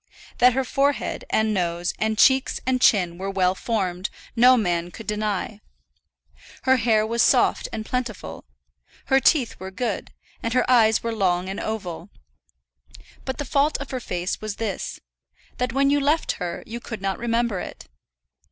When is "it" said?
17.59-17.85